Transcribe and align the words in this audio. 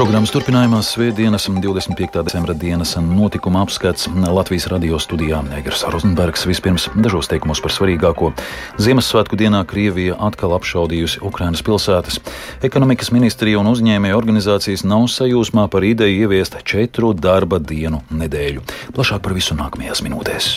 Programmas 0.00 0.30
turpinājumā 0.32 0.78
Svētdienas 0.80 1.44
25. 1.52 2.22
decembra 2.24 2.54
dienas 2.56 2.94
notikuma 3.04 3.60
apskats 3.66 4.06
Latvijas 4.08 4.64
radio 4.72 4.96
studijā 4.96 5.42
Negras 5.44 5.82
Rozenbergs 5.92 6.46
vispirms 6.48 6.86
dažos 6.96 7.28
teikumos 7.28 7.60
par 7.60 7.74
svarīgāko. 7.74 8.30
Ziemassvētku 8.80 9.36
dienā 9.36 9.60
Krievija 9.68 10.16
atkal 10.24 10.56
apšaudījusi 10.56 11.20
Ukrainas 11.20 11.60
pilsētas. 11.66 12.16
Ekonomikas 12.64 13.12
ministrija 13.12 13.60
un 13.60 13.68
uzņēmēju 13.74 14.16
organizācijas 14.16 14.88
nav 14.88 15.04
sajūsmā 15.12 15.68
par 15.68 15.84
ideju 15.84 16.24
ieviest 16.24 16.62
četru 16.64 17.12
darba 17.12 17.60
dienu 17.60 18.00
nedēļu. 18.08 18.64
Plašāk 18.96 19.20
par 19.20 19.36
visu 19.36 19.58
nākamajās 19.60 20.00
minūtēs. 20.08 20.54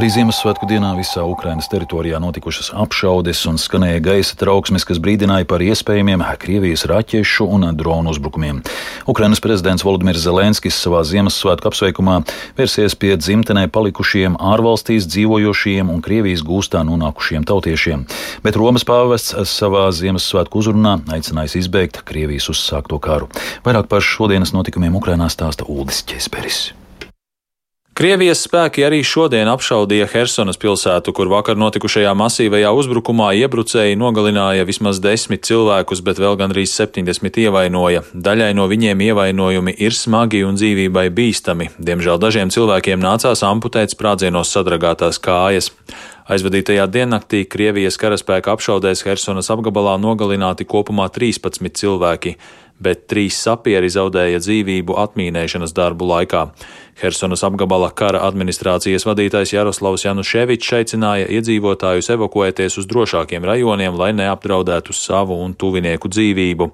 Arī 0.00 0.08
Ziemassvētku 0.14 0.64
dienā 0.64 0.94
visā 0.96 1.20
Ukrainas 1.28 1.66
teritorijā 1.68 2.16
notikušas 2.24 2.70
apšaudes 2.72 3.42
un 3.50 3.58
skanēja 3.60 3.98
gaisa 4.00 4.38
trauksmes, 4.40 4.86
kas 4.88 4.96
brīdināja 4.96 5.44
par 5.44 5.60
iespējamiem 5.60 6.24
Krievijas 6.40 6.86
raķešu 6.88 7.44
un 7.44 7.66
dronu 7.76 8.08
uzbrukumiem. 8.14 8.62
Ukrainas 9.04 9.44
prezidents 9.44 9.84
Volodimirs 9.84 10.24
Zelenskis 10.24 10.80
savā 10.80 11.04
Ziemassvētku 11.04 11.68
apsveikumā 11.68 12.16
vērsies 12.56 12.96
pie 12.96 13.12
dzimtenē 13.20 13.66
palikušiem 13.68 14.40
ārvalstīs 14.40 15.04
dzīvojošiem 15.04 15.92
un 15.92 16.00
Krievijas 16.00 16.48
gūstā 16.48 16.80
nonākušiem 16.80 17.44
tautiešiem, 17.44 18.08
bet 18.40 18.56
Romas 18.56 18.88
pāvests 18.88 19.36
savā 19.52 19.84
Ziemassvētku 19.92 20.64
uzrunā 20.64 20.96
aicinājis 21.12 21.60
izbeigt 21.66 22.06
Krievijas 22.08 22.48
uzsākto 22.48 23.04
karu. 23.04 23.28
Vairāk 23.68 23.92
par 23.92 24.00
šodienas 24.00 24.56
notikumiem 24.56 24.96
Ukrainā 24.96 25.28
stāsta 25.28 25.68
Uldis 25.68 26.06
Česperis. 26.08 26.70
Krievijas 28.00 28.40
spēki 28.46 28.80
arī 28.86 29.02
šodien 29.04 29.44
apšaudīja 29.52 30.06
Helsonas 30.08 30.56
pilsētu, 30.56 31.12
kur 31.12 31.28
vakar 31.28 31.58
notikušajā 31.60 32.14
masīvajā 32.16 32.70
uzbrukumā 32.72 33.26
iebrucēji 33.42 33.98
nogalināja 34.00 34.64
vismaz 34.64 35.02
desmit 35.04 35.44
cilvēkus, 35.44 36.00
bet 36.06 36.16
vēl 36.22 36.38
gandrīz 36.40 36.72
70 36.72 37.36
ievainoja. 37.42 38.00
Daļai 38.14 38.54
no 38.56 38.64
viņiem 38.72 39.02
ievainojumi 39.04 39.74
ir 39.84 39.92
smagi 39.92 40.40
un 40.48 40.56
dzīvībai 40.56 41.10
bīstami. 41.12 41.68
Diemžēl 41.76 42.16
dažiem 42.24 42.48
cilvēkiem 42.48 43.04
nācās 43.04 43.44
amputēt 43.44 43.92
sprādzienos 43.92 44.54
sadragātās 44.56 45.20
kājas. 45.20 45.68
Aizvadītajā 46.30 46.88
diennaktī 46.88 47.42
Krievijas 47.44 48.00
karaspēka 48.00 48.56
apšaudēs 48.56 49.04
Helsonas 49.04 49.52
apgabalā 49.52 49.98
nogalināti 50.00 50.64
kopumā 50.64 51.10
13 51.12 51.76
cilvēki 51.76 52.38
bet 52.82 53.06
trīs 53.10 53.38
sapieri 53.44 53.90
zaudēja 53.92 54.40
dzīvību 54.42 54.96
atmīnēšanas 55.04 55.74
darbu 55.76 56.08
laikā. 56.10 56.46
Helsonas 57.00 57.40
apgabala 57.46 57.88
kara 57.96 58.20
administrācijas 58.26 59.06
vadītājs 59.08 59.54
Jaroslavs 59.54 60.04
Januševičs 60.04 60.74
aicināja 60.80 61.28
iedzīvotājus 61.32 62.10
evakuēties 62.12 62.76
uz 62.82 62.88
drošākiem 62.90 63.46
rajoniem, 63.48 63.96
lai 63.96 64.10
neapdraudētu 64.18 64.92
savu 64.96 65.38
un 65.40 65.54
tuvinieku 65.56 66.10
dzīvību. 66.12 66.68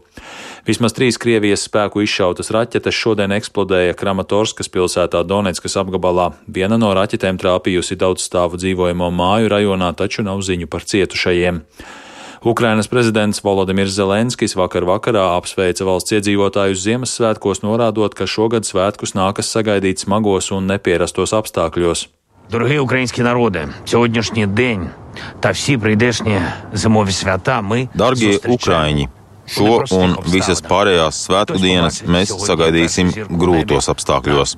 Vismaz 0.67 0.97
trīs 0.97 1.19
Krievijas 1.23 1.69
spēku 1.69 2.03
izšautas 2.03 2.51
raķetes 2.55 2.97
šodien 2.97 3.35
eksplodēja 3.37 3.95
Kramatorskas 3.99 4.73
pilsētā 4.75 5.23
Donetskas 5.23 5.79
apgabalā. 5.79 6.33
Viena 6.51 6.81
no 6.81 6.91
raķetēm 6.97 7.39
trāpījusi 7.39 7.99
daudz 8.01 8.27
stāvu 8.27 8.59
dzīvojamo 8.59 9.13
māju 9.15 9.53
rajonā, 9.55 9.93
taču 9.95 10.27
nav 10.27 10.43
ziņu 10.43 10.67
par 10.67 10.83
cietušajiem. 10.91 11.63
Ukrainas 12.46 12.88
prezidents 12.88 13.44
Volodimirs 13.44 13.94
Zelenskis 13.98 14.56
vakar 14.56 14.88
vakarā 14.88 15.26
apsveica 15.38 15.86
valsts 15.86 16.16
iedzīvotājus 16.18 16.84
Ziemassvētkos, 16.86 17.64
norādot, 17.66 18.16
ka 18.18 18.26
šogad 18.26 18.66
svētkus 18.66 19.16
nākas 19.18 19.52
sagaidīt 19.54 20.04
smagos 20.04 20.52
un 20.52 20.68
nepierastos 20.72 21.34
apstākļos. 21.38 22.08
Дорогі 22.52 22.80
українські 22.80 23.22
народи, 23.22 23.68
сьогоднішній 23.86 24.48
день 24.48 24.90
та 25.40 25.52
всі 25.52 25.78
прийдешні 25.78 26.42
зимові 26.74 27.12
свята 27.12 27.62
ми 27.62 27.88
Dargie 27.96 28.40
Ukraiņi! 28.48 29.08
Šo 29.52 29.82
un 29.98 30.14
visas 30.32 30.62
pārējās 30.64 31.26
svētku 31.26 31.60
dienas 31.60 32.00
mēs 32.08 32.32
sagaidīsim 32.46 33.12
grūtos 33.42 33.90
apstākļos. 33.92 34.56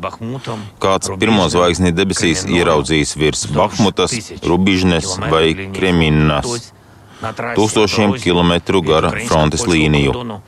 Kāds 0.83 1.13
pirmo 1.21 1.47
zvaigzni 1.49 1.93
debesīs 1.95 2.45
ieraudzīs 2.45 3.15
virs 3.17 3.47
Bahmutas, 3.55 4.13
Rubižnes 4.45 5.17
vai 5.31 5.47
Kreminas 5.73 6.73
tūkstošiem 7.22 8.14
kilometru 8.22 8.82
gara 8.86 9.10
frontes 9.26 9.66
līniju. 9.68 10.40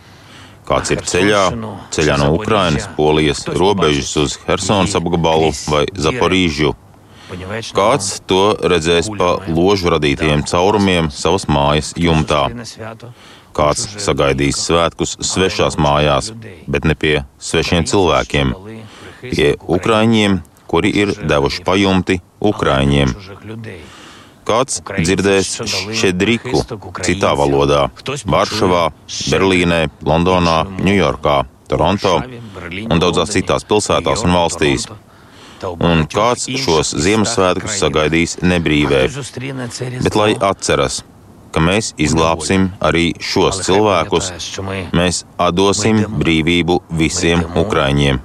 Kāds 0.71 0.93
ir 0.95 1.01
ceļā, 1.03 1.43
ceļā 1.91 2.17
no 2.21 2.29
Ukrainas, 2.37 2.87
Polijas 2.95 3.43
robežas 3.49 4.13
uz 4.21 4.37
Helsonas 4.47 4.95
apgabalu 4.95 5.51
vai 5.67 5.87
Zaporīžu. 5.91 6.77
Kāds 7.75 8.21
to 8.27 8.55
redzēs 8.71 9.11
pa 9.19 9.37
ložu 9.51 9.91
radītajiem 9.95 10.45
caurumiem 10.47 11.11
savas 11.15 11.47
mājas 11.51 11.93
jumtā. 11.99 12.47
Kāds 13.55 13.87
sagaidīs 14.03 14.63
svētkus 14.63 15.17
svešās 15.27 15.79
mājās, 15.79 16.31
bet 16.71 16.87
ne 16.87 16.95
pie 16.95 17.17
svešiem 17.43 17.87
cilvēkiem, 17.91 18.55
pie 19.27 19.55
ukraiņiem, 19.59 20.39
kuri 20.71 20.93
ir 21.03 21.17
devuši 21.19 21.65
pajumti 21.67 22.21
ukraiņiem 22.39 23.17
kāds 24.51 24.81
dzirdēs 24.99 25.53
šedriku 26.01 26.65
citā 27.07 27.33
valodā- 27.39 27.87
Varšavā, 28.35 28.91
Berlīnē, 29.31 29.83
Londonā, 30.03 30.59
Ņujorkā, 30.83 31.37
Toronto 31.71 32.17
un 32.91 32.99
daudzās 32.99 33.31
citās 33.37 33.67
pilsētās 33.69 34.25
un 34.27 34.35
valstīs. 34.35 34.89
Un 35.61 36.07
kāds 36.09 36.49
šos 36.65 36.95
Ziemassvētkus 37.05 37.77
sagaidīs 37.83 38.39
nebrīvē, 38.41 39.03
bet 40.03 40.17
lai 40.17 40.33
atceras, 40.51 41.03
ka 41.53 41.61
mēs 41.61 41.93
izglābsim 42.01 42.71
arī 42.81 43.13
šos 43.21 43.61
cilvēkus. 43.67 44.33
Mēs 44.97 45.25
atdosim 45.37 46.03
brīvību 46.23 46.81
visiem 47.03 47.45
ukraiņiem. 47.63 48.21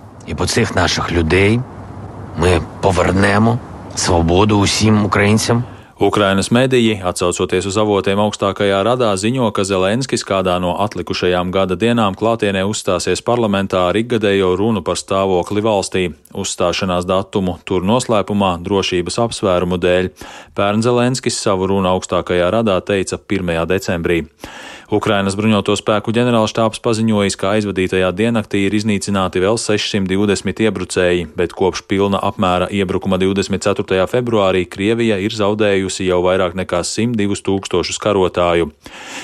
Mēs 2.36 2.64
pavarnēmu 2.84 3.58
svobodu 3.96 4.64
visiem 4.64 5.04
ukraiņiem. 5.06 5.64
Ukrainas 6.00 6.52
mediji, 6.52 7.00
atcaucoties 7.04 7.70
uz 7.70 7.78
avotiem 7.80 8.20
augstākajā 8.20 8.82
radā, 8.84 9.14
ziņo, 9.16 9.48
ka 9.56 9.64
Zelenskis 9.64 10.26
kādā 10.28 10.58
no 10.60 10.74
atlikušajām 10.84 11.54
gada 11.56 11.78
dienām 11.80 12.18
klātienē 12.20 12.66
uzstāsies 12.68 13.24
parlamentā 13.24 13.86
ar 13.88 13.96
ikgadējo 13.96 14.50
runu 14.60 14.84
par 14.84 15.00
stāvokli 15.00 15.64
valstī, 15.64 16.04
uzstāšanās 16.36 17.08
datumu 17.08 17.56
tur 17.64 17.88
noslēpumā 17.88 18.58
drošības 18.68 19.22
apsvērumu 19.24 19.80
dēļ. 19.80 20.12
Pērn 20.60 20.84
Zelenskis 20.84 21.40
savu 21.40 21.72
runu 21.72 21.94
augstākajā 21.96 22.52
radā 22.52 22.76
teica 22.84 23.16
1. 23.16 23.56
decembrī. 23.72 24.26
Ukrainas 24.94 25.34
bruņoto 25.34 25.74
spēku 25.80 26.14
ģenerālštāps 26.14 26.78
paziņojis, 26.86 27.36
ka 27.42 27.56
aizvadītajā 27.56 28.12
diennaktī 28.14 28.68
ir 28.68 28.76
iznīcināti 28.78 29.42
vēl 29.42 29.58
620 29.58 30.60
iebrucēji, 30.62 31.24
bet 31.34 31.56
kopš 31.58 31.82
pilna 31.90 32.20
apmēra 32.22 32.68
iebrukuma 32.70 33.18
24. 33.18 34.06
februārī 34.12 34.62
Krievija 34.70 35.18
ir 35.18 35.34
zaudējusi 35.34 36.06
jau 36.06 36.20
vairāk 36.22 36.54
nekā 36.60 36.84
102 36.86 37.42
tūkstošus 37.48 37.98
karotāju. 38.04 38.70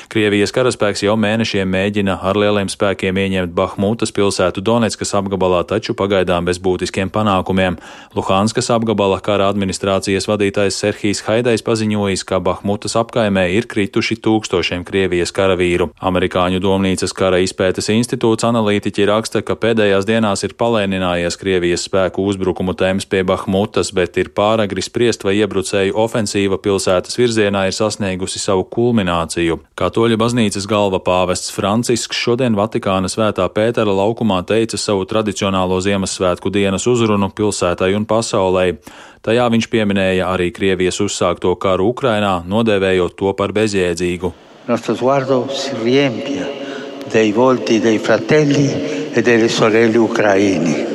Krievijas 0.10 0.50
karaspēks 0.56 1.06
jau 1.06 1.14
mēnešiem 1.22 1.70
mēģina 1.70 2.18
ar 2.26 2.42
lieliem 2.42 2.72
spēkiem 2.72 3.22
ieņemt 3.22 3.54
Bahmutas 3.54 4.10
pilsētu 4.18 4.66
Donetskas 4.66 5.14
apgabalā, 5.22 5.62
taču 5.70 5.94
pagaidām 5.94 6.50
bez 6.50 6.58
būtiskiem 6.58 7.14
panākumiem. 7.14 7.78
Luhanskas 8.18 8.72
apgabala 8.74 9.22
kara 9.22 9.52
administrācijas 9.54 10.26
vadītājs 10.26 10.82
Serhijs 10.82 11.22
Haidais 11.30 11.62
paziņojis, 11.62 12.26
ka 12.26 12.42
Bahmutas 12.42 12.98
apkaimē 12.98 13.46
ir 13.54 13.70
krituši 13.70 14.18
tūkstošiem 14.26 14.90
Krievijas 14.90 15.30
karavīru 15.30 15.51
karavīru. 15.52 15.92
Amerikāņu 16.02 16.62
domnīcas 16.62 17.14
kara 17.14 17.42
izpētes 17.44 17.90
institūts 17.92 18.46
analītiķi 18.48 19.08
raksta, 19.10 19.42
ka 19.42 19.56
pēdējās 19.56 20.08
dienās 20.08 20.44
ir 20.44 20.56
palēninājies 20.56 21.38
Krievijas 21.38 21.86
spēku 21.88 22.24
uzbrukumu 22.26 22.74
temps 22.76 23.06
pie 23.06 23.24
Bahmutas, 23.24 23.92
bet 23.92 24.18
ir 24.18 24.32
pāragri 24.32 24.82
spriest, 24.82 25.24
vai 25.24 25.36
iebrucēju 25.42 25.96
ofensīva 25.96 26.60
pilsētas 26.62 27.18
virzienā 27.20 27.68
ir 27.68 27.76
sasniegusi 27.76 28.40
savu 28.40 28.66
kulmināciju. 28.72 29.60
Katoļa 29.76 30.18
baznīcas 30.22 30.68
galva 30.70 31.02
pāvests 31.04 31.52
Francisks 31.52 32.18
šodien 32.18 32.56
Vatikāna 32.56 33.12
svētā 33.12 33.48
Pētera 33.52 33.92
laukumā 33.92 34.42
teica 34.48 34.80
savu 34.80 35.06
tradicionālo 35.10 35.82
Ziemassvētku 35.82 36.52
dienas 36.54 36.88
uzrunu 36.88 37.32
pilsētai 37.36 37.94
un 37.98 38.08
pasaulē. 38.08 38.70
Tajā 39.22 39.44
viņš 39.54 39.68
pieminēja 39.70 40.32
arī 40.34 40.50
Krievijas 40.54 40.98
uzsākto 41.04 41.54
karu 41.62 41.92
Ukrainā, 41.92 42.40
nodēvējot 42.50 43.20
to 43.20 43.36
par 43.38 43.54
bezjēdzīgu. 43.54 44.34
Nostro 44.66 44.96
sguardo 44.96 45.48
si 45.50 45.72
riempie 45.82 46.60
dei 47.10 47.32
volti 47.32 47.80
dei 47.80 48.00
fratelli 48.00 49.10
e 49.12 49.22
delle 49.22 49.50
sorelle 49.50 49.98
ucraini. 49.98 50.91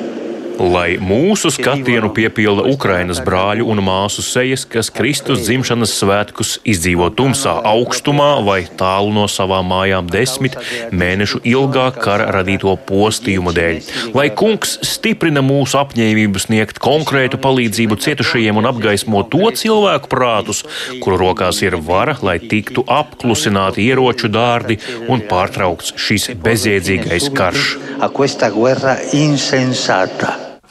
Lai 0.60 0.96
mūsu 1.02 1.50
skatienu 1.52 2.10
piepilda 2.16 2.64
Ukrainas 2.70 3.20
brāļu 3.24 3.66
un 3.70 3.80
māsu 3.84 4.24
sejas, 4.24 4.64
kas 4.68 4.90
Kristus 4.94 5.44
dzimšanas 5.44 5.92
svētkus 6.00 6.56
izdzīvo 6.66 7.08
tumsā, 7.16 7.56
augstumā 7.66 8.30
vai 8.46 8.58
tālu 8.78 9.12
no 9.14 9.26
savām 9.30 9.68
mājām 9.70 10.08
desmit 10.12 10.56
mēnešu 10.92 11.42
ilgā 11.46 11.88
kara 11.96 12.28
radīto 12.36 12.72
postījumu 12.88 13.54
dēļ. 13.56 13.90
Lai 14.16 14.28
kungs 14.36 14.76
stiprina 14.86 15.42
mūsu 15.44 15.80
apņēmību 15.82 16.42
sniegt 16.42 16.80
konkrētu 16.82 17.40
palīdzību 17.42 18.00
cietušajiem 18.06 18.60
un 18.60 18.70
apgaismo 18.70 19.24
to 19.32 19.50
cilvēku 19.60 20.10
prātus, 20.12 20.64
kuru 21.02 21.20
rokās 21.26 21.62
ir 21.64 21.78
vara, 21.82 22.16
lai 22.22 22.38
tiktu 22.42 22.86
apklusināti 22.86 23.86
ieroču 23.90 24.32
dārdi 24.32 24.80
un 25.12 25.24
pārtraukts 25.28 25.96
šis 26.00 26.32
bezjēdzīgais 26.42 27.30
karš. 27.36 27.76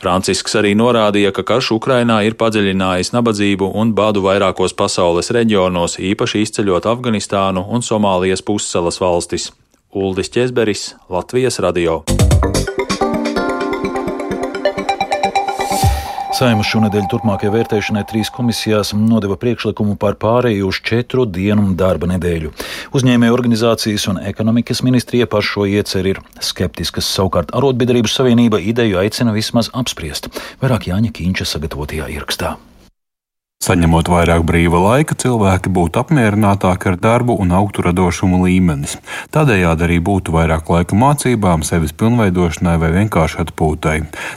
Francisks 0.06 0.54
arī 0.60 0.76
norādīja, 0.78 1.32
ka 1.34 1.42
karš 1.50 1.72
Ukrainā 1.80 2.20
ir 2.28 2.36
padziļinājis 2.38 3.10
nabadzību 3.16 3.72
un 3.82 3.96
badu 3.98 4.22
vairākos 4.22 4.76
pasaules 4.78 5.32
reģionos, 5.34 5.98
īpaši 5.98 6.44
izceļot 6.46 6.86
Afganistānu 6.92 7.66
un 7.74 7.82
Somālijas 7.82 8.46
pussalas 8.46 9.02
valstis. 9.02 9.50
Uldis 9.96 10.30
Česberis, 10.30 10.92
Latvijas 11.10 11.58
radio. 11.66 12.04
Saima 16.36 16.66
šonadēļ 16.68 17.06
turpmākajai 17.08 17.52
vērtēšanai 17.54 18.02
trīs 18.10 18.28
komisijās 18.34 18.90
nodeva 18.98 19.38
priekšlikumu 19.40 19.94
par 20.02 20.18
pārēju 20.20 20.68
uz 20.68 20.82
četru 20.84 21.24
dienu 21.24 21.70
darba 21.80 22.10
nedēļu. 22.12 22.52
Uzņēmēju 22.98 23.38
organizācijas 23.38 24.10
un 24.12 24.20
ekonomikas 24.20 24.84
ministrija 24.84 25.30
par 25.32 25.48
šo 25.48 25.64
ieceru 25.64 26.12
ir 26.12 26.22
skeptiskas, 26.44 27.08
savukārt 27.08 27.56
Arotbiedrību 27.56 28.12
savienība 28.12 28.60
ideju 28.60 29.00
aicina 29.06 29.32
vismaz 29.32 29.72
apspriest. 29.72 30.28
Vairāk 30.60 30.92
Jāņa 30.92 31.16
Kīņša 31.16 31.54
sagatavotajā 31.56 32.12
ierakstā. 32.18 32.58
Saņemot 33.66 34.12
vairāk 34.12 34.44
brīva 34.46 34.78
laika, 34.78 35.16
cilvēki 35.18 35.72
būtu 35.74 35.98
apmierinātāki 35.98 36.92
ar 36.92 36.98
darbu 37.02 37.34
un 37.42 37.54
augtu 37.56 37.82
radošumu 37.82 38.44
līmenis. 38.44 39.00
Tādējādi 39.34 39.88
arī 39.88 39.96
būtu 40.06 40.36
vairāk 40.36 40.68
laika 40.70 40.94
mācībām, 40.94 41.64
sevis 41.66 41.96
pilnveidošanai 41.98 42.76
vai 42.84 42.92
vienkārši 42.94 43.40
atpūtai. 43.42 43.96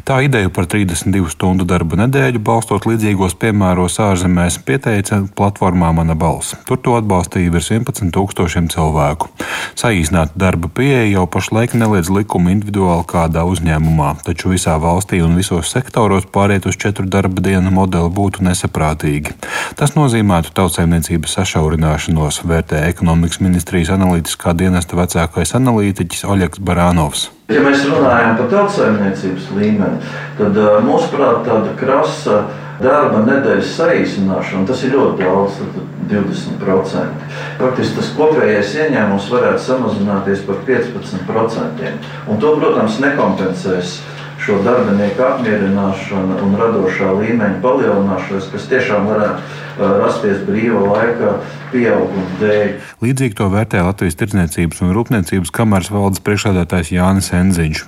Tā 0.09 0.23
ideju 0.25 0.53
par 0.57 0.65
32 0.73 1.35
stundu 1.35 1.67
darba 1.69 1.99
nedēļu, 2.01 2.41
balstot 2.41 2.89
līdzīgos 2.89 3.37
piemēros 3.43 3.99
ārzemēs, 4.07 4.63
pieteica 4.65 5.21
platformā 5.37 5.93
Mana 5.99 6.17
balss. 6.17 6.57
Tur 6.65 6.81
to 6.81 6.97
atbalstīja 6.97 7.53
virs 7.53 7.69
11 7.75 8.15
tūkstošiem 8.17 8.73
cilvēku. 8.73 9.29
Saīsnāta 9.77 10.41
darba 10.41 10.73
pieeja 10.73 11.05
jau 11.19 11.27
pašlaik 11.29 11.77
neliedz 11.77 12.09
likumu 12.09 12.55
individuāli 12.55 13.05
kādā 13.13 13.45
uzņēmumā, 13.51 14.15
taču 14.25 14.55
visā 14.55 14.81
valstī 14.81 15.21
un 15.27 15.37
visos 15.37 15.69
sektoros 15.75 16.25
pāriet 16.33 16.71
uz 16.71 16.81
četru 16.81 17.05
darba 17.05 17.45
dienu 17.45 17.75
modeli 17.75 18.09
būtu 18.15 18.49
nesaprātīgi 18.49 19.08
svarīgi. 19.09 19.35
Tas 19.79 19.95
nozīmētu 19.97 20.53
tautsēmniecības 20.55 21.37
sašaurināšanos, 21.39 22.43
vērtē 22.45 22.85
ekonomikas 22.89 23.41
ministrijas 23.41 23.93
analītiskā 23.95 24.55
dienesta 24.57 24.97
vecākais 24.97 25.55
analītiķis 25.55 26.25
Oļegs 26.29 26.61
Barānovs. 26.61 27.31
Ja 27.49 27.63
mēs 27.65 27.85
runājam 27.89 28.37
par 28.37 28.49
tautsēmniecības 28.53 29.53
līmeni, 29.57 30.01
tad 30.39 30.59
mūsuprāt 30.85 31.47
tāda 31.47 31.73
krasa 31.79 32.43
darba 32.83 33.25
nedēļas 33.25 33.73
saīsināšana, 33.79 34.67
tas 34.69 34.85
ir 34.85 34.95
ļoti 34.97 35.25
daudz. 35.25 35.63
20%. 36.09 37.25
Faktiski 37.59 37.99
tas 37.99 38.07
kopējais 38.17 38.71
ieņēmums 38.81 39.27
varētu 39.29 39.61
samazināties 39.61 40.41
par 40.47 40.63
15%. 40.65 41.91
Un 42.33 42.41
to, 42.41 42.55
protams, 42.57 42.97
nekompensēs 43.05 43.99
šo 44.49 44.63
darbinieku 44.65 45.21
apmierināšanu 45.27 46.39
un 46.41 46.55
radošā 46.57 47.11
līmeņa 47.19 47.59
palielināšanos, 47.61 48.47
kas 48.49 48.69
tiešām 48.71 49.05
varētu 49.11 49.91
rasties 50.01 50.41
brīva 50.47 50.81
laika 50.87 51.35
pieauguma 51.69 52.39
dēļ. 52.41 52.71
Līdzīgi 53.05 53.37
to 53.37 53.51
vērtē 53.53 53.83
Latvijas 53.85 54.17
Tirdzniecības 54.17 54.81
un 54.87 54.95
Rūpniecības 54.97 55.53
kameras 55.53 55.93
valdes 55.93 56.25
priekšsēdētājs 56.25 56.95
Jānis 56.97 57.29
Enziņš. 57.37 57.85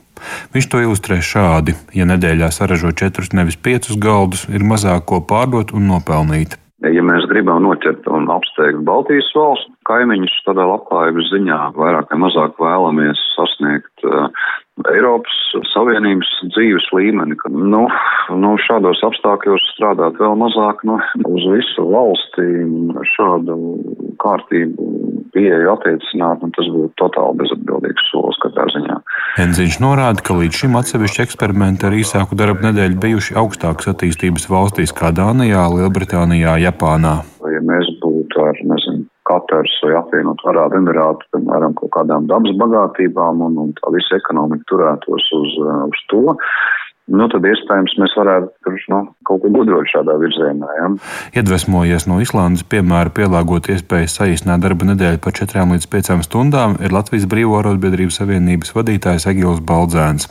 Viņš 0.52 0.68
to 0.68 0.82
ilustrē 0.84 1.22
šādi: 1.24 1.78
ja 1.96 2.04
nedēļā 2.10 2.52
saražo 2.52 2.92
četrus, 2.92 3.32
nevis 3.32 3.56
piecus 3.56 3.96
galdus, 3.96 4.44
ir 4.52 4.60
mazāk 4.60 5.08
ko 5.08 5.24
pārdot 5.24 5.72
un 5.72 5.88
nopelnīt. 5.88 6.60
Ja 6.84 7.00
mēs 7.04 7.24
gribam 7.32 7.64
noķert 7.64 8.04
un 8.12 8.28
apsteigt 8.32 8.84
Baltijas 8.84 9.32
valstu 9.36 9.72
kaimiņus, 9.90 10.40
tādā 10.46 10.66
labklājības 10.70 11.30
ziņā 11.34 11.60
vairāk 11.76 12.14
vai 12.14 12.22
mazāk 12.24 12.58
vēlamies 12.62 13.22
sasniegt 13.34 14.06
uh, 14.06 14.30
Eiropas 14.88 15.36
Savienības 15.74 16.28
dzīves 16.54 16.86
līmeni, 16.96 17.36
ka 17.40 17.50
nu, 17.52 17.82
nu, 18.40 18.52
šādos 18.64 19.02
apstākļos 19.04 19.66
strādāt 19.74 20.16
vēl 20.20 20.36
mazāk 20.40 20.84
nu, 20.88 20.96
uz 21.28 21.46
visu 21.52 21.84
valsti 21.90 22.46
šādu 23.12 23.56
kārtību 24.22 24.86
pieeju 25.34 25.74
attiecināt, 25.74 26.42
un 26.46 26.54
tas 26.56 26.68
būtu 26.72 26.92
totāli 27.00 27.42
bezatbildīgs 27.42 28.08
solis 28.10 28.40
katrā 28.42 28.66
ziņā. 28.72 28.96
Enziņš 29.44 29.80
norāda, 29.84 30.24
ka 30.24 30.38
līdz 30.38 30.62
šim 30.62 30.78
atsevišķi 30.80 31.24
eksperimenti 31.26 31.86
ar 31.88 31.96
īsāku 32.00 32.38
darba 32.38 32.70
nedēļu 32.70 33.00
bijuši 33.04 33.36
augstākas 33.42 33.92
attīstības 33.92 34.48
valstīs 34.50 34.94
kā 34.96 35.12
Dānijā, 35.16 35.66
Lielbritānijā, 35.76 36.56
Japānā. 36.64 37.20
Ja 37.50 37.62
mēs 37.66 37.88
būtu 38.02 38.42
ar, 38.46 38.56
nezinu, 38.56 38.79
Katars 39.30 39.76
vai 39.84 39.94
apvienot 39.98 40.42
Arābu 40.50 40.80
Emirātu, 40.80 41.28
piemēram, 41.34 41.76
kaut 41.78 41.92
kādām 41.94 42.26
dabas 42.30 42.56
bagātībām 42.58 43.44
un, 43.46 43.58
un 43.62 43.72
tā 43.78 43.92
visa 43.94 44.18
ekonomika 44.18 44.66
turētos 44.72 45.28
uz, 45.38 45.56
uz 45.86 46.02
to, 46.10 46.24
nu, 47.10 47.26
tad 47.30 47.46
iespējams 47.46 47.96
mēs 48.00 48.14
varētu 48.18 48.74
nu, 48.92 49.00
kaut 49.26 49.42
ko 49.42 49.50
gudrot 49.52 49.88
šādā 49.90 50.14
virzienā. 50.20 50.68
Ja? 50.78 50.88
Iedvesmojies 51.40 52.06
no 52.10 52.20
Islandes 52.22 52.64
piemēra 52.70 53.12
pielāgot 53.14 53.70
iespējas 53.74 54.16
saīsināt 54.18 54.62
darba 54.64 54.88
nedēļu 54.92 55.20
par 55.24 55.34
4 55.36 55.66
līdz 55.74 55.88
5 55.92 56.26
stundām, 56.26 56.76
ir 56.84 56.94
Latvijas 56.94 57.26
Brīvo 57.30 57.58
arotbiedrības 57.60 58.20
savienības 58.20 58.74
vadītājs 58.76 59.28
Egils 59.30 59.62
Baldzēns. 59.66 60.30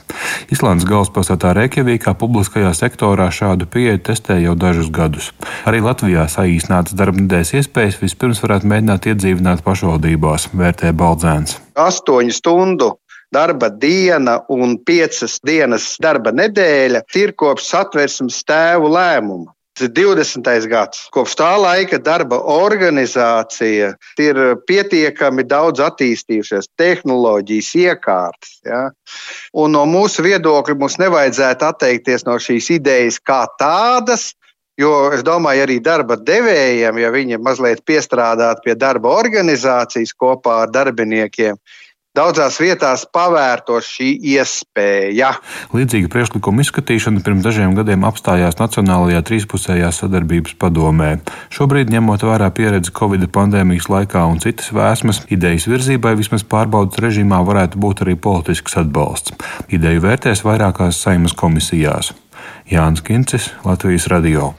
Islandes 0.54 0.88
galvaspilsētā 0.90 1.54
Reikjavīkā 1.58 2.16
publiskajā 2.20 2.72
sektorā 2.78 3.30
šādu 3.34 3.70
pieeju 3.70 4.04
testē 4.10 4.40
jau 4.44 4.56
dažus 4.60 4.92
gadus. 4.94 5.32
Arī 5.70 5.84
Latvijā 5.86 6.28
saīsinātas 6.32 6.98
darba 7.00 7.24
nedēļas 7.24 7.56
iespējas 7.62 8.00
vispirms 8.04 8.44
varētu 8.46 8.72
mēģināt 8.72 9.12
iedzīvināt 9.14 9.66
pašvaldībās, 9.68 10.52
vērtē 10.56 10.96
Baldzēns. 10.96 11.60
Astoņu 11.80 12.34
stundu 12.36 12.94
darba 13.34 13.70
diena 13.70 14.40
un 14.50 14.78
piecas 14.86 15.40
dienas 15.46 15.96
darba 16.02 16.34
nedēļa 16.36 17.06
ir 17.16 17.34
kopš 17.38 17.72
satversmes 17.74 18.44
tēvu 18.48 18.92
lēmuma. 18.96 19.54
20. 19.80 20.44
gads. 20.68 21.06
Kopš 21.14 21.38
tā 21.40 21.54
laika 21.56 22.02
darba 22.04 22.42
organizācija 22.52 23.94
ir 24.20 24.40
pietiekami 24.68 25.46
daudz 25.48 25.80
attīstījušies, 25.86 26.68
tehnoloģijas, 26.76 27.70
iekārtas. 27.80 28.58
Ja? 28.68 28.82
Un 29.56 29.78
no 29.78 29.86
mūsu 29.88 30.26
viedokļa 30.26 30.76
mums 30.76 31.00
nevajadzētu 31.00 31.70
atteikties 31.70 32.28
no 32.28 32.36
šīs 32.44 32.74
idejas 32.76 33.22
kā 33.24 33.46
tādas, 33.62 34.34
Jo 34.80 35.10
es 35.12 35.26
domāju, 35.28 35.66
arī 35.66 35.76
darba 35.84 36.16
devējiem, 36.16 37.02
ja 37.02 37.10
viņi 37.12 37.40
mazliet 37.44 37.82
piestrādātu 37.84 38.64
pie 38.64 38.78
darba 38.80 39.12
organizācijas 39.12 40.14
kopā 40.16 40.62
ar 40.64 40.72
darbiniekiem, 40.72 41.58
Daudzās 42.18 42.56
vietās 42.58 43.04
pavērtos 43.14 43.86
šī 43.86 44.08
iespēja. 44.32 45.28
Līdzīga 45.78 46.10
priekšlikuma 46.10 46.64
izskatīšana 46.64 47.22
pirms 47.22 47.44
dažiem 47.46 47.76
gadiem 47.78 48.02
apstājās 48.10 48.58
Nacionālajā 48.58 49.22
trīspusējā 49.28 49.92
sadarbības 49.94 50.56
padomē. 50.58 51.12
Šobrīd, 51.54 51.92
ņemot 51.94 52.26
vērā 52.26 52.48
pieredzi 52.58 52.96
Covid 52.98 53.28
pandēmijas 53.36 53.92
laikā 53.94 54.24
un 54.26 54.42
citas 54.42 54.72
vēsmas, 54.74 55.22
idejas 55.30 55.70
virzībai 55.70 56.16
vismaz 56.18 56.42
pārbaudas 56.50 56.98
režīmā 57.06 57.44
varētu 57.46 57.78
būt 57.78 58.02
arī 58.08 58.18
politisks 58.18 58.80
atbalsts. 58.82 59.38
Ideju 59.70 60.02
vērtēs 60.08 60.42
vairākās 60.50 61.04
saimas 61.06 61.38
komisijās. 61.38 62.16
Jānis 62.70 63.02
Kincis, 63.02 63.50
Latvijas 63.66 64.08
Radio. 64.08 64.54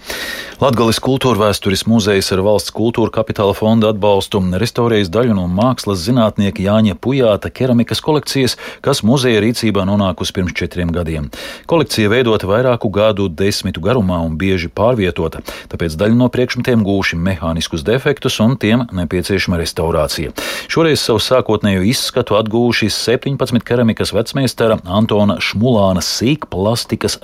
Latgales 0.61 0.99
kultūra 1.01 1.39
vēstures 1.41 1.87
muzejs 1.89 2.27
ar 2.35 2.43
valsts 2.45 2.73
kultūra 2.77 3.09
kapitāla 3.15 3.55
fonda 3.57 3.95
atbalstu 3.95 4.43
restaurējis 4.61 5.09
daļu 5.09 5.33
no 5.39 5.47
mākslas 5.49 6.03
zinātnieka 6.05 6.61
Jāņa 6.61 6.99
Pujāta 7.01 7.49
keramikas 7.49 8.03
kolekcijas, 8.05 8.59
kas 8.85 9.01
muzeja 9.01 9.41
rīcībā 9.41 9.87
nonākusi 9.89 10.35
pirms 10.37 10.53
četriem 10.59 10.93
gadiem. 10.93 11.31
Kolekcija 11.65 12.11
veidota 12.13 12.51
vairāku 12.51 12.91
gadu 12.93 13.31
desmitu 13.33 13.81
garumā 13.81 14.19
un 14.27 14.35
bieži 14.37 14.69
pārvietota, 14.69 15.41
tāpēc 15.73 15.97
daļa 15.97 16.19
no 16.19 16.29
priekšmetiem 16.29 16.85
gūši 16.85 17.17
mehāniskus 17.17 17.87
defektus 17.87 18.37
un 18.45 18.59
tiem 18.61 18.85
nepieciešama 18.93 19.57
restaurācija. 19.63 20.35
Šoreiz 20.69 21.01
savu 21.01 21.25
sākotnējo 21.25 21.87
izskatu 21.89 22.37
atgūši 22.37 22.91
17 22.99 23.65
keramikas 23.65 24.13
vecmeistara 24.13 24.77
Antona 24.85 25.39
Šmulāna 25.41 26.05
sīkplastikas 26.05 27.17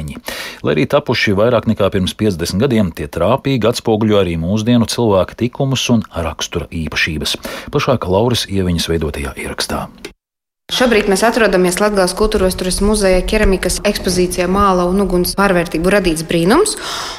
velniņi. 0.00 0.20
Lai 0.64 0.74
arī 0.74 0.86
tapuši 0.88 1.34
vairāk 1.36 1.68
nekā 1.70 1.90
pirms 1.92 2.14
50 2.14 2.60
gadiem, 2.60 2.92
tie 2.92 3.08
trāpīgi 3.08 3.68
atspoguļo 3.70 4.20
arī 4.20 4.36
mūsdienu 4.40 4.88
cilvēka 4.88 5.36
tikumus 5.36 5.88
un 5.90 6.04
rakstura 6.14 6.68
īpašības. 6.70 7.36
Plašāk 7.70 8.08
Lauras 8.08 8.46
ieviņas 8.48 8.88
veidotajā 8.90 9.36
ierakstā. 9.36 9.88
Šobrīd 10.70 11.08
mēs 11.10 11.24
atrodamies 11.26 11.80
Latvijas 11.82 12.12
kultūras 12.14 12.54
turisma 12.54 12.92
muzeja 12.92 13.24
keramikas 13.26 13.80
ekspozīcijā 13.88 14.46
Māla 14.46 14.84
un 14.86 15.02
uguns 15.02 15.32
pārvērtību 15.34 15.90
radīts 15.90 16.22
brīnums. 16.28 16.76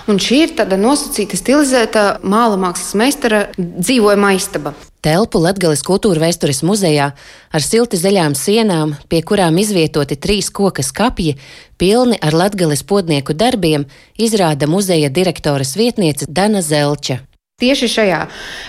Un 0.08 0.22
šī 0.24 0.38
ir 0.46 0.54
tāda 0.56 0.78
nosacīta, 0.80 1.36
stilizēta 1.36 2.06
māla 2.24 2.56
mākslas 2.62 2.96
meistara 2.96 3.42
dzīvojama 3.60 4.30
istaba. 4.38 4.72
Telpu 5.04 5.42
Latvijas 5.44 5.84
kultūra 5.84 6.24
vēstures 6.24 6.62
muzejā 6.64 7.10
ar 7.52 7.66
silti 7.66 8.00
zaļām 8.00 8.38
sienām, 8.40 8.94
pie 9.12 9.20
kurām 9.28 9.58
izvietoti 9.60 10.16
trīs 10.16 10.48
koka 10.54 10.86
skapji, 10.86 11.34
pilni 11.82 12.20
ar 12.24 12.38
latgales 12.38 12.86
podnieku 12.88 13.36
darbiem, 13.36 13.84
izrāda 14.16 14.70
muzeja 14.72 15.10
direktoras 15.12 15.76
vietniece 15.76 16.30
Dana 16.30 16.62
Zelča. 16.64 17.20
Tieši 17.60 17.92
šajā 17.98 18.22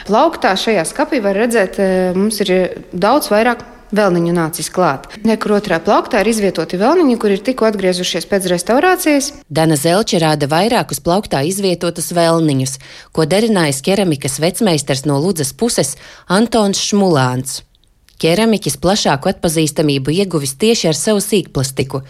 plauktā, 0.08 0.56
šajā 0.58 0.82
skapī 0.90 1.22
var 1.22 1.38
redzēt, 1.38 1.78
eh, 1.78 2.16
mums 2.18 2.40
ir 2.40 2.82
daudz 2.92 3.30
vairāk 3.30 3.62
vēlniņu 3.96 4.34
nācis 4.36 4.70
klāt. 4.72 5.08
Nekur 5.26 5.56
otrā 5.58 5.78
plauktā 5.84 6.22
ir 6.22 6.30
izvietoti 6.32 6.80
vēlniņi, 6.80 7.16
kur 7.20 7.34
ir 7.34 7.42
tikko 7.44 7.68
atgriezušies 7.70 8.28
pēc 8.30 8.48
restaurācijas. 8.52 9.32
Dana 9.48 9.76
Zelča 9.80 10.22
rāda 10.22 10.48
vairākus 10.50 11.02
plauktā 11.04 11.44
izvietotus 11.48 12.12
vēlniņus, 12.16 12.78
ko 13.12 13.26
derinājis 13.28 13.82
keramikas 13.84 14.40
vecmeistars 14.42 15.04
no 15.08 15.20
Ludzas 15.22 15.52
puses 15.52 15.96
Antons 16.28 16.80
Šmulāns. 16.80 17.60
Keramiķis 18.22 18.78
plašāku 18.78 19.32
atpazīstamību 19.32 20.12
ieguvis 20.14 20.54
tieši 20.54 20.92
ar 20.92 20.98
savu 20.98 21.22
sīkplastiku, 21.24 22.04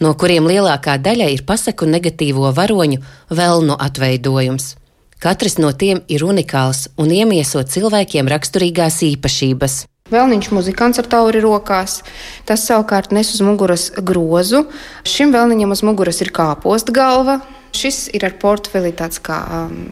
no 0.00 0.14
kuriem 0.16 0.48
lielākā 0.48 0.96
daļa 1.04 1.28
ir 1.34 1.44
pasaku 1.48 1.88
negatīvo 1.90 2.54
varoņu 2.56 3.02
vēlnu 3.28 3.76
atveidojums. 3.76 4.74
Katrs 5.18 5.58
no 5.58 5.72
tiem 5.74 6.00
ir 6.08 6.22
unikāls 6.24 6.86
un 6.96 7.10
iemieso 7.10 7.64
cilvēkiem 7.66 8.30
raksturīgās 8.30 9.00
īpašības. 9.02 9.80
Vēlniņš 10.12 10.50
muzikants 10.56 11.00
ar 11.02 11.08
tauri 11.10 11.42
rokās. 11.44 12.02
Tas 12.48 12.64
savukārt 12.68 13.12
nes 13.12 13.32
uz 13.34 13.42
muguras 13.44 13.88
grozu. 13.98 14.64
Šim 15.04 15.34
vēlniņam 15.34 15.74
uz 15.76 15.84
muguras 15.84 16.22
ir 16.24 16.32
kāposta 16.34 16.94
galva. 16.94 17.40
Šis 17.76 18.06
ir 18.16 18.24
ar 18.24 18.38
portfeli 18.40 18.94
tāds 18.96 19.20
kā 19.20 19.42
um, 19.58 19.82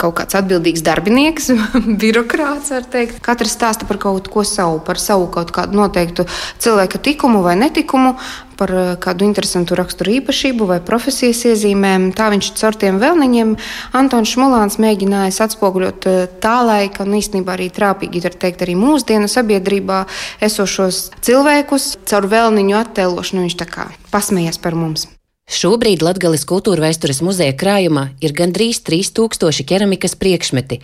kaut 0.00 0.16
kāds 0.18 0.36
atbildīgs 0.36 0.82
darbinieks, 0.84 1.50
birokrāts, 2.02 2.72
var 2.74 2.88
teikt. 2.92 3.20
Katrs 3.24 3.54
stāsta 3.56 3.88
par 3.88 4.00
kaut 4.02 4.28
ko 4.32 4.44
savu, 4.46 4.80
par 4.84 5.00
savu 5.00 5.28
kaut 5.32 5.52
kādu 5.56 5.78
noteiktu 5.78 6.26
cilvēka 6.62 7.00
tikumu 7.04 7.42
vai 7.46 7.56
netikumu, 7.60 8.16
par 8.58 8.72
eh, 8.72 8.92
kādu 9.02 9.26
interesantu 9.28 9.76
raksturu 9.78 10.16
īpašību 10.18 10.68
vai 10.70 10.78
profesijas 10.84 11.44
iezīmēm. 11.52 12.10
Tā 12.16 12.30
viņš 12.34 12.52
caur 12.60 12.78
tiem 12.78 13.00
vēlniņiem 13.02 13.56
Antons 13.98 14.32
Šmulāns 14.34 14.78
mēģinājis 14.82 15.42
atspoguļot 15.46 16.08
eh, 16.10 16.22
tā 16.42 16.56
laika 16.66 17.04
un 17.06 17.18
īstenībā 17.20 17.56
arī 17.56 17.68
trāpīgi, 17.74 18.24
var 18.26 18.38
teikt, 18.46 18.64
arī 18.66 18.78
mūsdienu 18.80 19.30
sabiedrībā 19.30 20.04
esošos 20.44 21.10
cilvēkus 21.26 21.92
caur 22.08 22.30
vēlniņu 22.32 22.80
attēlošanu. 22.84 23.46
Viņš 23.46 23.60
tā 23.60 23.68
kā 23.70 23.90
pasmējās 24.14 24.62
par 24.62 24.78
mums. 24.78 25.06
Šobrīd 25.46 26.00
Latvijas 26.02 26.42
kultūra 26.42 26.88
vēstures 26.88 27.20
muzeja 27.22 27.54
krājumā 27.54 28.08
ir 28.18 28.32
gandrīz 28.34 28.80
3000 28.82 29.62
keramikas 29.62 30.18
priekšmeti, 30.18 30.80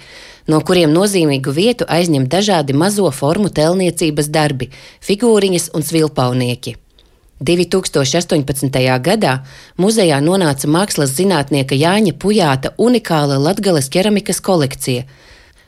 no 0.47 0.61
kuriem 0.63 0.95
nozīmīgu 0.95 1.55
vietu 1.57 1.89
aizņem 1.91 2.29
dažādi 2.31 2.77
mazo 2.79 3.11
formu 3.11 3.51
tēlniecības 3.51 4.31
darbi, 4.31 4.71
figūriņas 5.03 5.73
un 5.75 5.83
svilpaunieki. 5.83 6.77
2018. 7.43 8.81
gadā 9.03 9.35
muzejā 9.81 10.21
nonāca 10.23 10.71
mākslas 10.71 11.15
zinātnieka 11.19 11.75
Jāņa 11.75 12.15
Pujāta 12.15 12.73
unikāla 12.79 13.41
Latvijas 13.43 13.91
keramikas 13.91 14.41
kolekcija. 14.41 15.05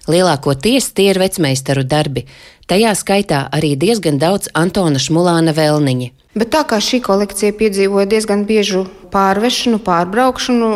Lielākoties 0.08 0.90
tie 0.92 1.08
ir 1.10 1.18
vecmeistaru 1.18 1.82
darbi, 1.88 2.26
tajā 2.68 2.92
skaitā 2.94 3.46
arī 3.56 3.72
diezgan 3.80 4.20
daudz 4.20 4.50
Antona 4.52 5.00
Šmulāna 5.00 5.54
vēlniņa. 5.56 6.10
Bet 6.34 6.50
tā 6.50 6.64
kā 6.66 6.80
šī 6.82 6.98
kolekcija 7.04 7.54
piedzīvoja 7.54 8.08
diezgan 8.10 8.42
biežu 8.44 8.84
pārvešanu, 9.14 9.78
pārbraukšanu, 9.86 10.68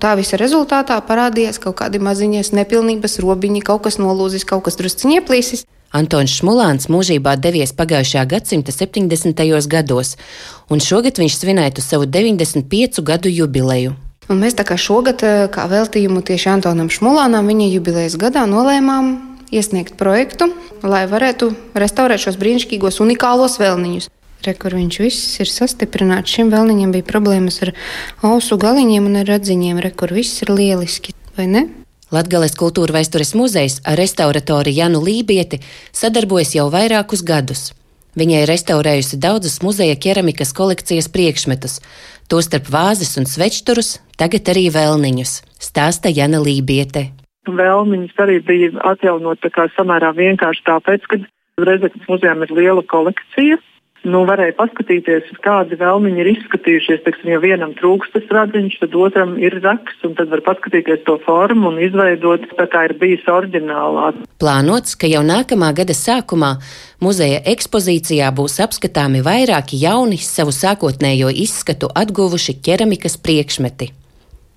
tā 0.00 0.12
visa 0.20 0.36
rezultātā 0.40 0.98
parādījās 1.08 1.58
kaut 1.62 1.78
kādi 1.80 2.02
maziņas 2.04 2.52
nepilnības, 2.58 3.18
robiņi, 3.24 3.64
kaut 3.64 3.86
kas 3.88 3.96
nolūzis, 3.98 4.44
kaut 4.44 4.66
kas 4.68 4.76
drusciņi 4.76 5.18
ieplīsis. 5.18 5.64
Antons 5.90 6.36
Šmulāns 6.38 6.86
mūžībā 6.86 7.32
devies 7.42 7.72
pagājušā 7.74 8.22
gadsimta 8.30 8.70
70. 8.70 9.40
gados, 9.66 10.14
un 10.70 10.78
šogad 10.78 11.18
viņš 11.18 11.38
svinētu 11.40 11.82
savu 11.82 12.06
95 12.06 13.02
gadu 13.02 13.32
jubileju. 13.32 13.96
Un 14.30 14.38
mēs 14.38 14.54
tā 14.54 14.62
kā 14.62 14.76
šogad, 14.78 15.24
eh, 15.26 15.48
kā 15.50 15.66
veltījumu 15.66 16.22
tieši 16.22 16.52
Antonam 16.52 16.86
Šmulānam, 16.86 17.50
viņa 17.50 17.72
jubilejas 17.72 18.14
gadā 18.14 18.46
nolēmām 18.46 19.18
iesniegt 19.50 19.96
projektu, 19.98 20.52
lai 20.82 21.06
varētu 21.10 21.50
restaurēt 21.74 22.22
šos 22.22 22.38
brīnišķīgos 22.38 23.02
unikālos 23.02 23.58
vēlniņus. 23.58 24.08
Re, 24.46 24.54
kur 24.54 24.70
viņš 24.70 25.00
viss 25.02 25.40
ir 25.42 25.50
sastiprināts. 25.50 26.30
Šim 26.30 26.54
vēlniņam 26.54 26.94
bija 26.94 27.02
problēmas 27.02 27.60
ar 27.66 27.74
ausu 28.22 28.56
galiņiem 28.56 29.10
un 29.10 29.16
ar 29.16 29.26
radziņiem. 29.26 29.82
Re, 29.82 29.90
kur 29.90 30.14
viss 30.14 30.40
ir 30.42 30.54
lieliski, 30.54 31.12
vai 31.36 31.50
ne? 31.50 31.66
Latgales 32.10 32.56
kultūra 32.58 32.96
vēstures 32.96 33.36
muzejs 33.38 33.76
ar 33.86 33.94
restauratori 34.00 34.72
Janu 34.74 34.98
Lībieti 35.06 35.60
sadarbojas 35.94 36.56
jau 36.56 36.66
vairākus 36.72 37.22
gadus. 37.22 37.68
Viņai 38.18 38.40
ir 38.42 38.50
restaurējusi 38.50 39.20
daudzus 39.22 39.60
muzeja 39.62 39.94
keramikas 39.94 40.50
kolekcijas 40.50 41.06
priekšmetus, 41.14 41.78
tostarp 42.26 42.66
vāzes 42.74 43.14
un 43.20 43.30
svečturus, 43.30 44.00
tagad 44.18 44.50
arī 44.50 44.66
vēlniņus, 44.74 45.36
stāsta 45.62 46.10
Jana 46.10 46.42
Lībiete. 46.42 47.12
Vēlniņus 47.46 48.18
arī 48.26 48.40
bija 48.42 48.72
atjaunot 48.90 49.46
samērā 49.76 50.10
vienkārši 50.18 50.66
tāpēc, 50.66 51.06
ka 51.06 51.22
Reizeknas 51.62 52.10
muzejām 52.10 52.42
ir 52.42 52.54
liela 52.56 52.82
kolekcija, 52.90 53.60
nu, 54.08 54.22
varēja 54.28 54.54
paskatīties, 54.58 55.28
kādi 55.44 55.76
vēlmiņi 55.80 56.22
ir 56.22 56.30
izskatījušies. 56.32 57.02
Teiksim, 57.04 57.32
ja 57.34 57.40
vienam 57.42 57.74
trūkst 57.78 58.14
tas 58.16 58.28
radziņš, 58.32 58.78
tad 58.82 58.96
otram 58.96 59.36
ir 59.42 59.58
raks, 59.64 59.98
un 60.06 60.16
tad 60.18 60.32
var 60.32 60.42
paskatīties 60.46 61.04
to 61.08 61.18
formu 61.26 61.70
un 61.72 61.80
izveidot 61.82 62.46
tā, 62.58 62.66
kā 62.70 62.86
ir 62.88 62.96
bijis 63.00 63.26
oriģinālā. 63.30 64.12
Plānots, 64.40 64.96
ka 65.00 65.10
jau 65.10 65.22
nākamā 65.26 65.72
gada 65.76 65.96
sākumā 65.96 66.54
muzeja 67.04 67.42
ekspozīcijā 67.52 68.30
būs 68.36 68.60
apskatāmi 68.64 69.24
vairāki 69.26 69.80
jauni 69.84 70.20
savu 70.20 70.54
sākotnējo 70.56 71.32
izskatu 71.44 71.92
atguvuši 71.94 72.56
keramikas 72.64 73.20
priekšmeti. 73.20 73.92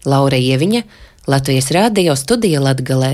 Laura 0.08 0.40
Ieviņa, 0.40 0.84
Latvijas 1.32 1.72
Rādio 1.72 2.16
studija 2.20 2.64
Latgalē. 2.64 3.14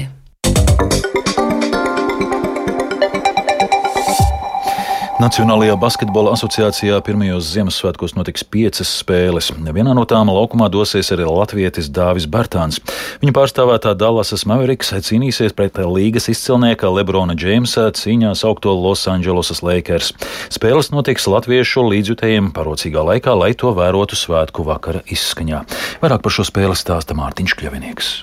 Nacionālajā 5.19 5.73
basketbola 5.75 6.31
asociācijā 6.31 6.95
pirmajos 7.03 7.49
Ziemassvētkos 7.51 8.13
notiks 8.15 8.45
piecas 8.47 8.87
spēles. 9.01 9.49
Vienā 9.51 9.91
no 9.91 10.05
tām 10.07 10.31
laukumā 10.31 10.69
dosies 10.71 11.11
arī 11.11 11.25
latvietis 11.27 11.89
Dāvis 11.91 12.23
Bartāns. 12.23 12.79
Viņa 13.19 13.35
pārstāvētā 13.35 13.91
Dallasas 13.99 14.47
Mavericks 14.47 14.93
cīnīsies 15.09 15.57
pret 15.59 15.75
līgas 15.83 16.31
izcilnieka 16.31 16.87
Lebrona 16.95 17.35
Džeimsa 17.35 17.89
cīņā 17.99 18.31
saukto 18.39 18.71
Los 18.79 19.03
Angelesas 19.11 19.59
Lakers. 19.59 20.15
Spēles 20.55 20.93
notiks 20.95 21.27
latviešu 21.27 21.83
līdzjutējiem 21.91 22.53
parocīgā 22.55 23.03
laikā, 23.11 23.35
lai 23.35 23.51
to 23.59 23.75
vērotu 23.75 24.15
svētku 24.15 24.63
vakara 24.71 25.03
izskaņā. 25.03 25.65
Vairāk 25.99 26.23
par 26.23 26.39
šo 26.39 26.47
spēli 26.47 26.79
stāsta 26.79 27.19
Mārtiņš 27.19 27.59
Kļavinieks. 27.59 28.13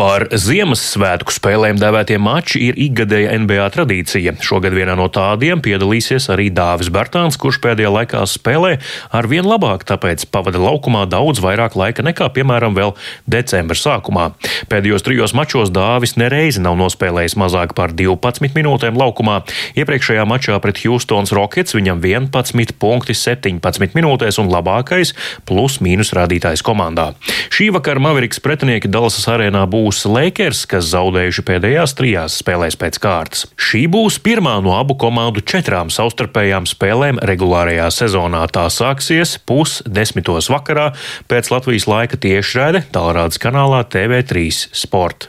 Par 0.00 0.22
Ziemassvētku 0.32 1.28
spēlēm 1.34 1.76
dēvētie 1.76 2.16
mači 2.16 2.62
ir 2.70 2.78
ikgadēja 2.80 3.34
NBA 3.42 3.66
tradīcija. 3.74 4.32
Šogad 4.40 4.72
vienā 4.72 4.94
no 4.96 5.10
tādiem 5.12 5.60
piedalīsies 5.60 6.30
arī 6.32 6.46
Dāvis 6.56 6.88
Bartāns, 6.88 7.36
kurš 7.36 7.58
pēdējā 7.60 7.90
laikā 7.92 8.22
spēlē 8.24 8.70
ar 9.12 9.28
vien 9.28 9.44
labāk, 9.44 9.84
tāpēc 9.84 10.24
pavada 10.32 10.56
laukumā 10.62 11.02
daudz 11.04 11.42
vairāk 11.44 11.76
laika 11.76 12.04
nekā, 12.06 12.30
piemēram, 12.32 12.72
vēl 12.78 12.94
decembra 13.28 13.76
sākumā. 13.76 14.30
Pēdējos 14.72 15.04
trijos 15.04 15.34
mačos 15.36 15.68
Dāvis 15.68 16.16
nereizi 16.16 16.64
nav 16.64 16.80
nospēlējis 16.80 17.36
mazāk 17.36 17.76
par 17.76 17.92
12 17.92 18.56
minūtēm 18.56 18.96
laukumā. 18.96 19.42
Iepriekšējā 19.76 20.24
mačā 20.24 20.56
pret 20.64 20.80
Houstons 20.86 21.34
Rockets 21.36 21.76
viņam 21.76 22.00
11 22.00 22.72
punkti 22.80 23.12
17 23.12 23.92
minūtēs 24.00 24.40
un 24.40 24.48
labākais 24.48 25.12
plus 25.44 25.76
mīnus 25.84 26.16
rādītājs 26.16 26.64
komandā. 26.64 27.10
Šī 27.52 27.68
vakara 27.76 28.00
Mavericks 28.00 28.40
pretinieki 28.40 28.88
Dallasas 28.88 29.28
arēnā 29.28 29.68
būs 29.68 29.89
būs 29.90 30.06
Lakers, 30.06 30.66
kas 30.70 30.86
zaudējuši 30.92 31.42
pēdējās 31.48 31.96
trijās 31.98 32.36
spēlēs 32.38 32.76
pēc 32.78 32.98
kārtas. 33.02 33.48
Šī 33.58 33.88
būs 33.90 34.20
pirmā 34.22 34.52
no 34.62 34.76
abu 34.78 34.94
komandu 34.94 35.42
četrām 35.42 35.90
savstarpējām 35.90 36.68
spēlēm 36.70 37.18
regulārajā 37.26 37.88
sezonā. 37.90 38.44
Tā 38.54 38.68
sāksies 38.70 39.34
pusdesmitos 39.42 40.46
vakarā 40.52 40.92
pēc 41.26 41.50
Latvijas 41.50 41.88
laika 41.90 42.20
tiešraide 42.22 42.84
tālrādes 42.94 43.42
kanālā 43.42 43.82
TV3 43.90 44.70
Sport. 44.70 45.26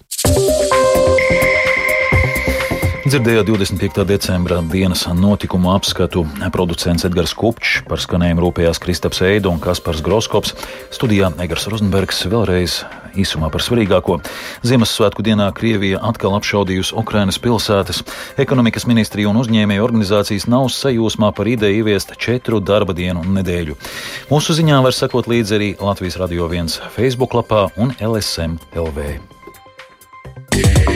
Dzirdējāt 3.11 3.49
25. 3.49 4.05
decembra 4.07 4.61
dienas 4.61 5.07
notikumu 5.09 5.73
apskatu. 5.73 6.21
Producents 6.53 7.09
Edgars 7.09 7.33
Kupčs 7.33 7.81
par 7.89 7.99
skanējumu 7.99 8.45
rūpējās 8.45 8.79
Kristaps 8.79 9.25
Eidu 9.25 9.49
un 9.49 9.59
Kaspars 9.59 10.05
Groskops. 10.05 10.53
Studijā 10.93 11.33
Egars 11.41 11.65
Rozenbergs 11.73 12.21
vēlreiz 12.29 12.83
īsumā 13.15 13.51
par 13.53 13.63
svarīgāko. 13.65 14.19
Ziemassvētku 14.67 15.25
dienā 15.25 15.49
Krievija 15.57 16.01
atkal 16.11 16.35
apšaudījusi 16.37 16.95
Ukrainas 16.99 17.39
pilsētas. 17.41 18.03
Ekonomikas 18.41 18.87
ministrija 18.89 19.31
un 19.31 19.41
uzņēmēju 19.41 19.87
organizācijas 19.87 20.47
nav 20.51 20.69
sajūsmā 20.75 21.33
par 21.37 21.49
ideju 21.51 21.81
ieviest 21.81 22.15
četru 22.21 22.61
darba 22.61 22.95
dienu 22.97 23.25
nedēļu. 23.39 23.77
Mūsu 24.31 24.57
ziņā 24.57 24.81
var 24.85 24.95
sekot 24.95 25.29
līdzi 25.31 25.57
arī 25.57 25.73
Latvijas 25.81 26.19
Radio 26.21 26.49
1 26.51 26.91
Facebook 26.95 27.37
lapā 27.37 27.67
un 27.77 27.95
LSM 27.99 28.59
LV. 28.75 29.19
Yeah. 30.51 30.90